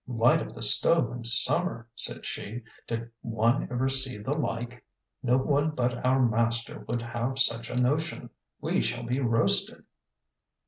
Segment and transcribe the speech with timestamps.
[0.09, 1.83] ŌĆ£Light up the stove in summer!
[1.91, 4.83] ŌĆØ said she; ŌĆ£did one ever see the like?
[5.21, 8.31] No one but our master would have such a notion.
[8.59, 9.83] We shall be roasted.